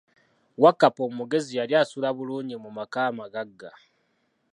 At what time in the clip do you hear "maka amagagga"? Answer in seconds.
2.77-3.71